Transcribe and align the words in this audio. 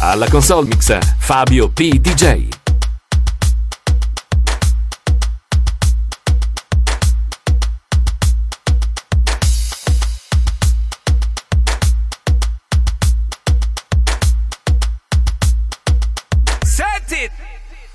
Alla 0.00 0.28
console 0.28 0.66
mix 0.66 0.96
Fabio 1.18 1.68
P. 1.70 1.98
DJ. 2.00 2.57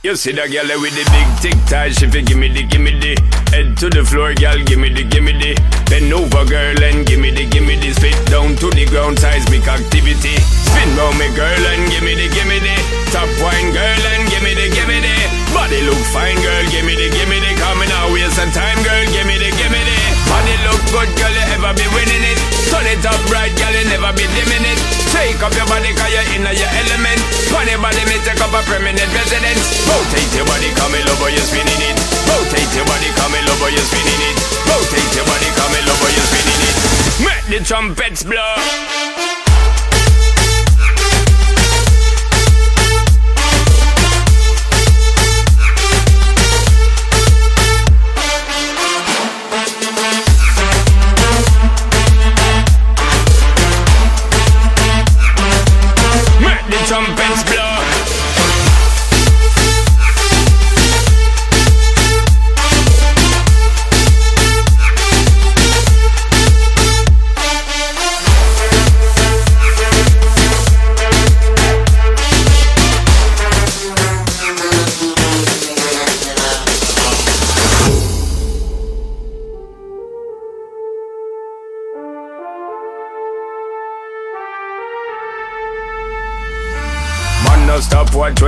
You 0.03 0.19
see 0.19 0.35
that 0.35 0.51
girl 0.51 0.67
with 0.83 0.91
the 0.99 1.07
big 1.15 1.29
tic 1.39 1.55
tac, 1.63 1.95
she 1.95 2.11
fi 2.11 2.19
gimme 2.19 2.51
the 2.51 2.67
gimme 2.67 2.91
the. 2.99 3.15
Head 3.55 3.79
to 3.79 3.87
the 3.87 4.03
floor, 4.03 4.35
girl, 4.35 4.59
gimme 4.67 4.91
the 4.91 5.07
gimme 5.07 5.31
the. 5.31 5.55
Bend 5.87 6.11
over, 6.11 6.43
girl, 6.43 6.75
and 6.75 7.07
gimme 7.07 7.31
the 7.31 7.47
gimme 7.47 7.79
the. 7.79 7.95
Spit 7.95 8.19
down 8.27 8.51
to 8.59 8.67
the 8.75 8.83
ground, 8.91 9.15
seismic 9.15 9.63
activity. 9.63 10.35
Spin 10.43 10.91
round 10.99 11.15
me, 11.15 11.31
girl, 11.39 11.55
and 11.55 11.87
gimme 11.87 12.19
the 12.19 12.27
gimme 12.35 12.59
the. 12.59 12.75
Top 13.15 13.31
wine, 13.39 13.71
girl, 13.71 14.03
and 14.11 14.27
gimme 14.27 14.51
the 14.51 14.67
gimme 14.75 14.99
the. 14.99 15.15
Body 15.55 15.79
look 15.87 16.03
fine, 16.11 16.35
girl, 16.43 16.67
gimme 16.67 16.99
the 16.99 17.07
gimme 17.07 17.39
the. 17.39 17.51
Coming 17.63 17.87
out, 17.95 18.11
waste 18.11 18.35
some 18.35 18.51
time, 18.51 18.83
girl, 18.83 19.07
gimme 19.07 19.39
the 19.39 19.55
gimme 19.55 19.81
the. 19.87 19.97
Body 20.27 20.55
look 20.67 20.83
good, 20.91 21.07
girl, 21.15 21.31
you 21.31 21.47
ever 21.55 21.71
be 21.79 21.87
winning 21.95 22.27
it. 22.27 22.39
Turn 22.67 22.83
it 22.91 23.07
up 23.07 23.23
right, 23.31 23.55
girl, 23.55 23.71
you 23.71 23.87
never 23.87 24.11
be 24.11 24.27
dimming 24.35 24.67
it 24.67 25.02
Shake 25.13 25.39
up 25.45 25.53
your 25.53 25.69
body, 25.69 25.93
cause 25.93 26.09
you're 26.09 26.25
in 26.33 26.41
your 26.41 26.71
element 26.81 27.21
Funny 27.53 27.77
body, 27.77 28.01
me 28.09 28.17
take 28.25 28.41
up 28.41 28.49
a 28.49 28.61
permanent 28.65 29.09
residence 29.13 29.61
Rotate 29.85 30.33
your 30.33 30.45
body, 30.49 30.73
come 30.73 30.95
in 30.97 31.05
over, 31.07 31.29
you're 31.29 31.45
spinning 31.45 31.81
it. 31.85 31.95
Rotate 32.25 32.73
your 32.75 32.85
body, 32.85 33.09
come 33.15 33.35
in 33.35 33.45
over, 33.49 33.69
you're 33.69 33.85
spinning 33.85 34.21
it. 34.25 34.37
Rotate 34.65 35.13
your 35.15 35.25
body, 35.25 35.49
come 35.53 35.73
in 35.77 35.85
over, 35.85 36.09
you're 36.09 36.29
spinning 36.33 36.61
it. 36.65 36.75
Make 37.21 37.45
the 37.59 37.65
trumpets 37.65 38.23
blow. 38.23 39.32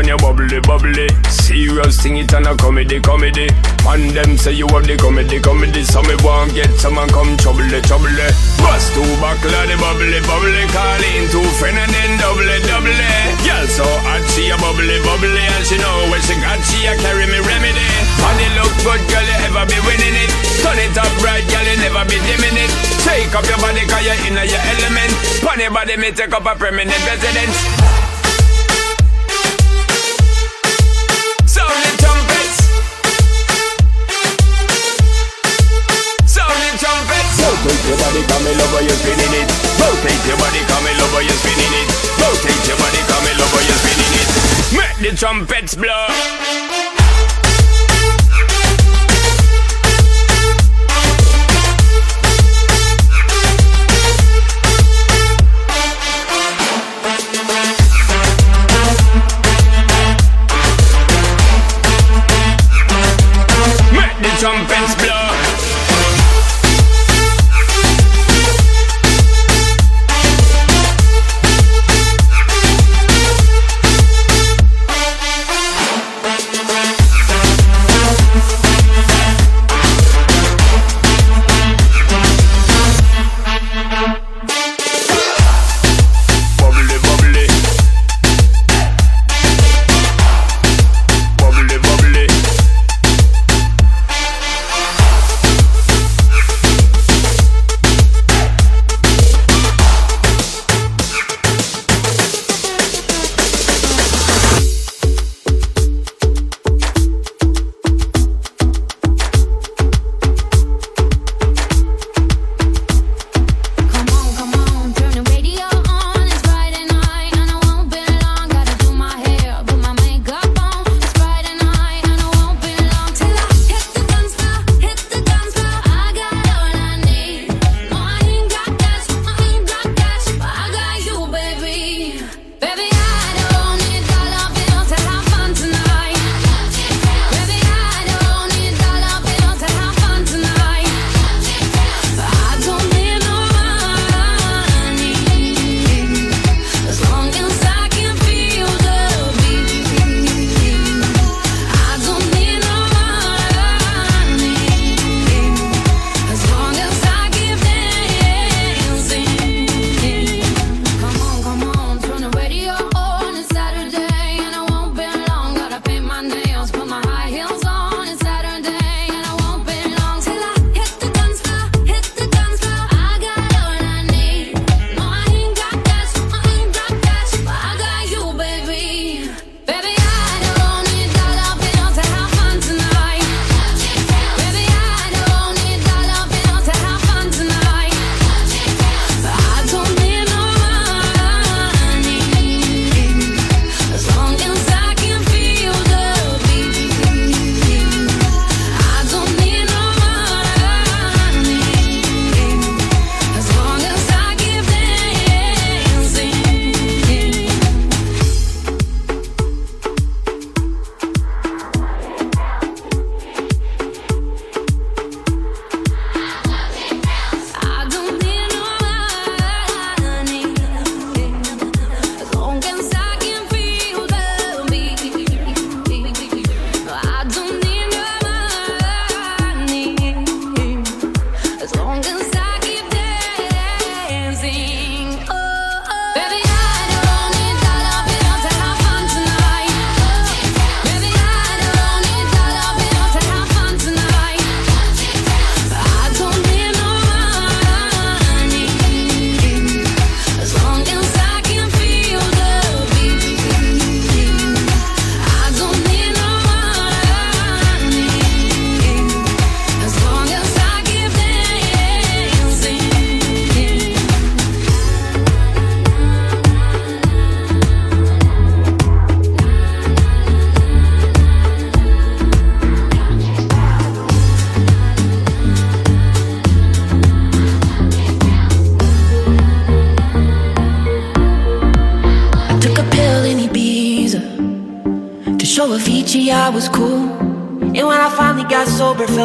When 0.06 0.14
you 0.14 0.17
bubbly 0.22 0.59
bubbly. 0.61 1.08
Serious 1.30 2.02
thing 2.02 2.17
it 2.17 2.34
and 2.34 2.45
a 2.45 2.56
comedy 2.56 3.00
comedy. 3.02 3.50
And 3.89 4.12
them 4.14 4.38
say 4.38 4.53
you 4.53 4.67
have 4.70 4.86
the 4.86 4.97
comedy 4.97 5.39
comedy. 5.42 5.81
So 5.84 6.02
me 6.03 6.14
want 6.22 6.53
get 6.53 6.70
someone 6.78 7.09
come 7.09 7.34
trouble 7.38 7.66
trouble. 7.81 8.14
Bust 8.62 8.94
two 8.94 9.02
buckle 9.17 9.50
the 9.50 9.75
bubbly 9.81 10.22
bubbly. 10.30 10.64
Call 10.70 11.02
in 11.02 11.25
two 11.34 11.42
friend 11.58 11.78
and 11.78 11.89
then 11.89 12.12
double 12.22 12.45
double. 12.70 13.02
Girl 13.45 13.66
so 13.66 13.86
hot 14.06 14.22
she 14.34 14.50
a 14.53 14.58
bubbly 14.62 15.02
bubbly 15.02 15.42
and 15.42 15.66
she 15.66 15.78
know 15.81 16.09
when 16.14 16.22
she 16.22 16.38
got 16.38 16.62
she 16.69 16.86
a 16.86 16.94
carry 17.02 17.25
me 17.25 17.42
remedy. 17.42 17.88
Body 18.22 18.47
look 18.62 18.73
good 18.86 19.02
girl 19.09 19.25
you 19.25 19.38
ever 19.50 19.66
be 19.66 19.78
winning 19.90 20.17
it. 20.22 20.31
Turn 20.62 20.78
it 20.78 20.97
up 20.97 21.14
right 21.25 21.46
girl 21.50 21.66
you 21.66 21.78
never 21.81 22.06
be 22.06 22.18
dimming 22.29 22.58
it. 22.62 22.72
Shake 23.02 23.34
up 23.34 23.46
your 23.50 23.58
body 23.58 23.81
cause 23.90 24.06
you're 24.06 24.22
in 24.29 24.38
your 24.38 24.63
element. 24.78 25.12
Funny 25.41 25.66
body 25.74 25.97
me 25.97 26.13
take 26.13 26.34
up 26.34 26.46
a 26.46 26.53
permanent 26.53 27.02
residence. 27.09 28.04
Rotate 37.66 37.88
your 37.90 37.98
body, 37.98 38.22
come 38.28 38.46
in 38.46 38.62
over, 38.62 38.81
you're 38.84 38.94
spinning 38.94 39.34
it. 39.42 39.50
Rotate 39.81 40.26
your 40.28 40.38
body, 40.38 40.62
come 40.70 40.86
in 40.86 41.02
over, 41.02 41.22
you're 41.26 41.34
spinning 41.34 41.74
it. 41.81 41.90
Rotate 42.22 42.68
your 42.68 42.78
body, 42.78 43.02
come 43.09 43.26
in 43.26 43.42
over, 43.42 43.62
you're 43.66 43.81
spinning 43.81 44.14
it. 44.22 44.30
Make 44.78 45.09
the 45.09 45.18
trumpets 45.18 45.74
blow. 45.74 46.65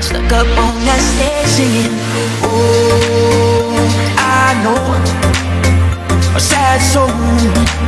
stuck 0.00 0.32
up 0.32 0.48
on 0.64 0.74
that 0.86 1.00
stage 1.12 1.50
singing. 1.56 1.94
Oh, 2.42 3.76
I 4.18 4.54
know 4.62 4.82
a 6.36 6.40
sad 6.40 6.80
soul 6.80 7.78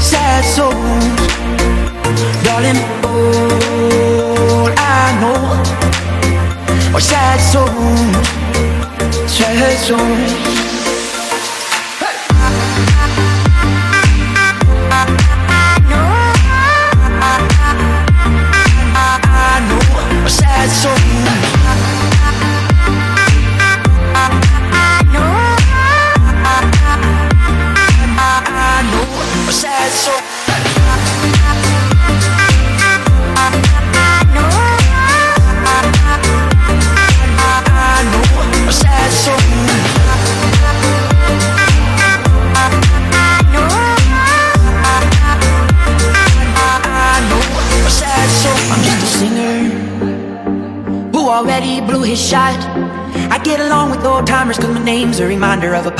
sad 0.00 0.44
souls, 0.44 0.74
darling. 2.44 2.80
All 3.04 4.70
I 4.76 5.04
know 5.20 5.40
are 6.94 7.00
sad 7.00 7.40
souls, 7.52 8.26
sad 9.30 9.78
souls. 9.78 10.57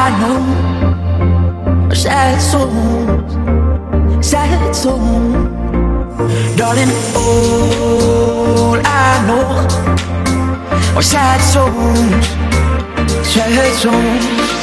I 0.00 0.10
know 0.20 0.40
Sad 1.92 2.40
souls 2.40 3.32
Sad 4.24 4.72
souls 4.72 5.48
Darling, 6.56 6.92
all 7.16 8.78
I 8.84 9.26
know 9.26 9.48
Are 10.96 11.02
sad 11.02 11.40
souls 11.40 12.26
Sad 13.26 13.74
souls 13.74 14.57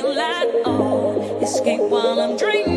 feel 0.00 0.18
at 0.18 0.48
all. 0.64 1.42
Escape 1.42 1.80
while 1.80 2.20
I'm 2.20 2.36
dreaming. 2.36 2.69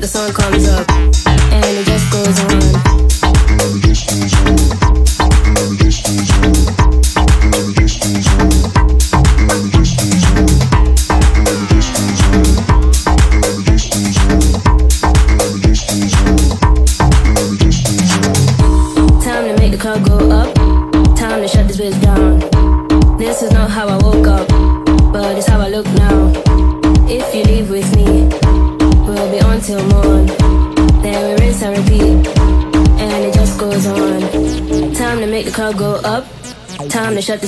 the 0.00 0.06
sun 0.06 0.32
comes 0.32 0.66
up 0.66 0.88
and 1.52 1.64
it 1.76 1.84
just 1.84 2.10
goes 2.10 2.40
on. 2.44 2.59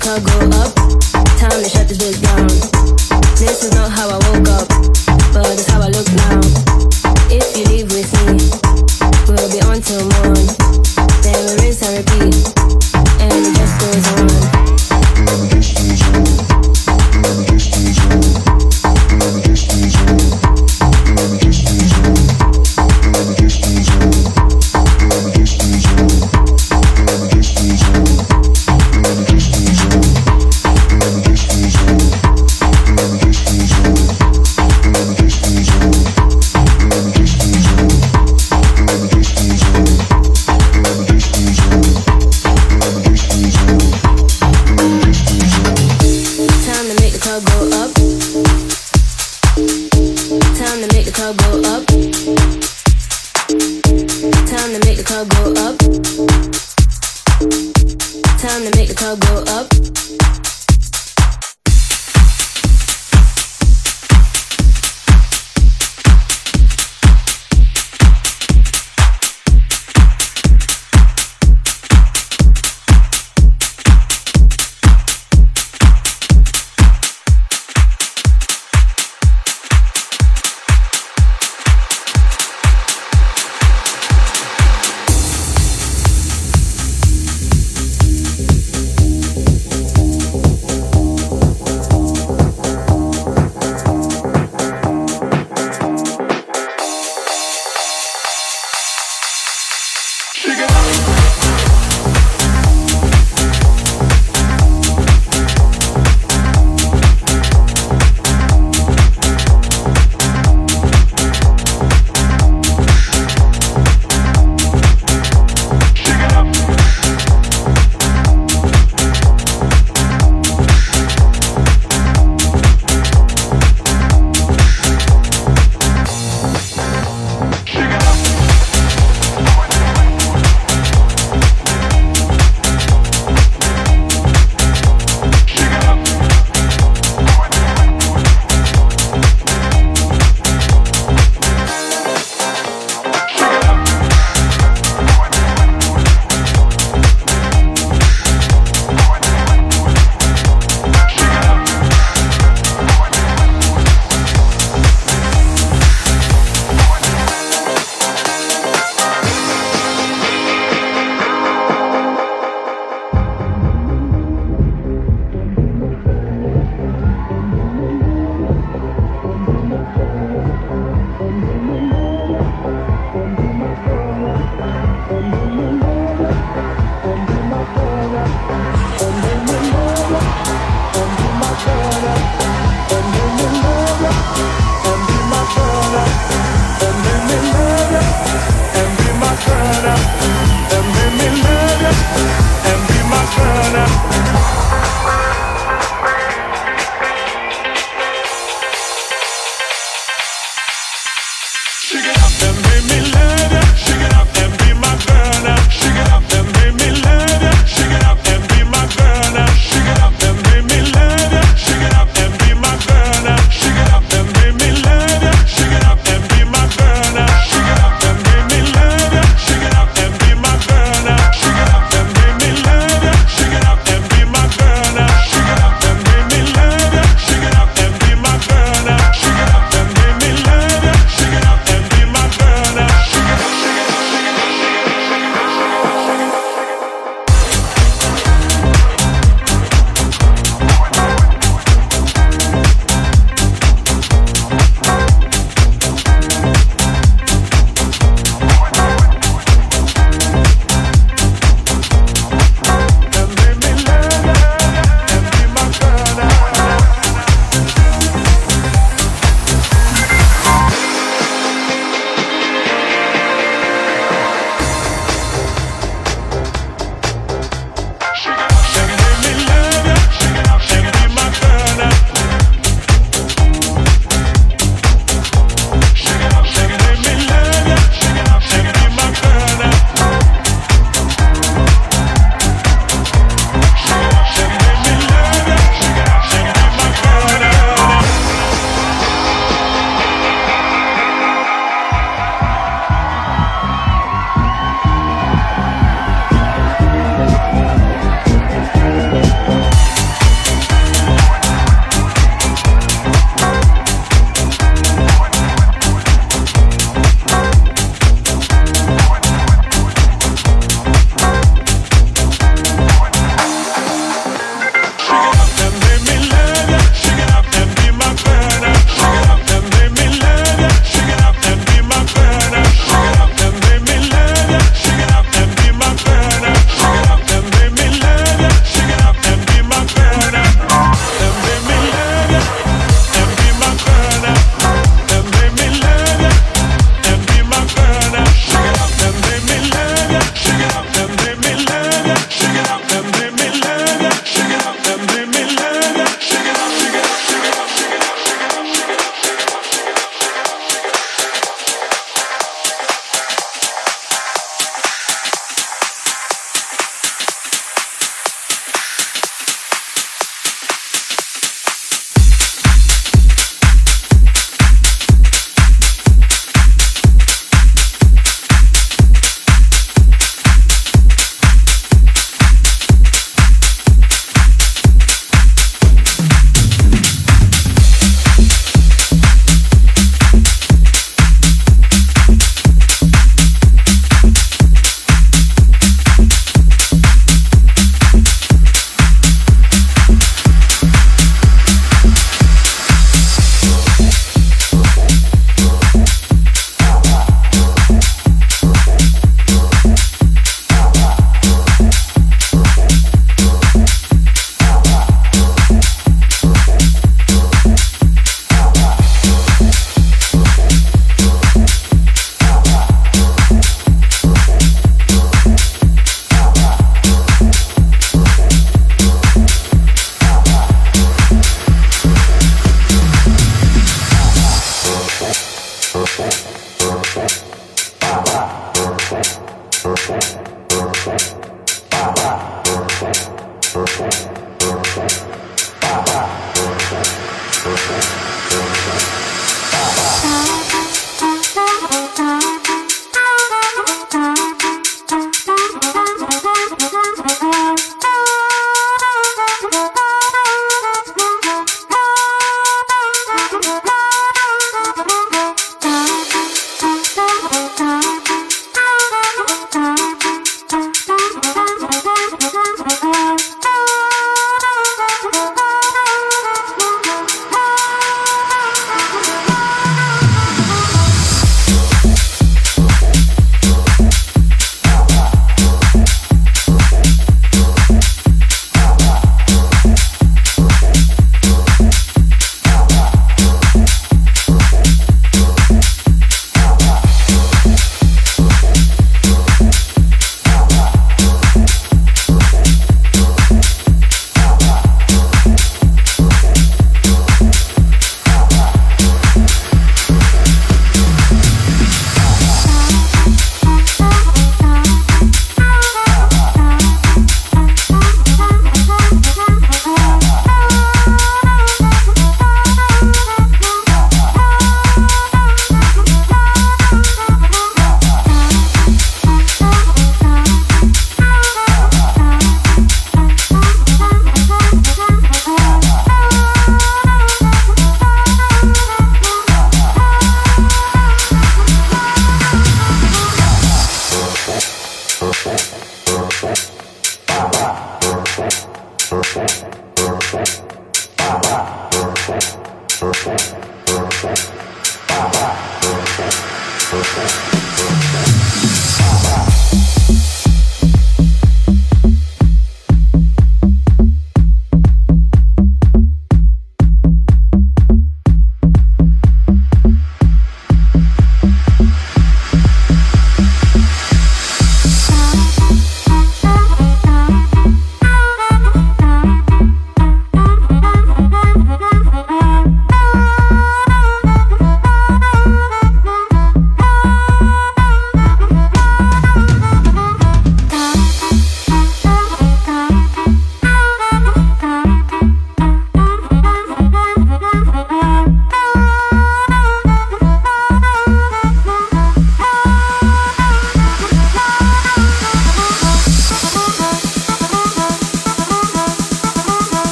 Chicago 0.00 0.48
up. 0.56 0.74
Time 1.36 1.50
to 1.50 1.68
shut 1.68 1.86
this 1.86 1.98
bitch 1.98 2.22
down. 2.22 2.69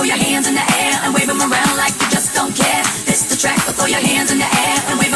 throw 0.00 0.08
your 0.08 0.24
hands 0.24 0.48
in 0.48 0.54
the 0.54 0.64
air 0.80 0.96
and 1.04 1.12
wave 1.12 1.26
them 1.26 1.40
around 1.40 1.76
like 1.76 1.92
you 2.00 2.08
just 2.08 2.32
don't 2.32 2.56
care. 2.56 2.80
This 3.04 3.28
the 3.28 3.36
track, 3.36 3.60
but 3.66 3.76
throw 3.76 3.84
your 3.84 4.00
hands 4.00 4.32
in 4.32 4.38
the 4.38 4.48
air 4.48 4.76
and 4.88 4.98
wave 4.98 5.09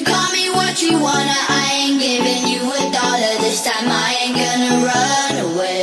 call 0.00 0.32
me 0.32 0.48
what 0.48 0.80
you 0.80 0.98
wanna, 0.98 1.36
I 1.48 1.68
ain't 1.84 2.00
giving 2.00 2.48
you 2.48 2.62
a 2.64 2.84
dollar 2.92 3.34
this 3.44 3.62
time. 3.62 3.88
I 3.90 4.16
ain't 4.22 4.36
gonna 4.36 4.86
run 4.86 5.52
away. 5.52 5.81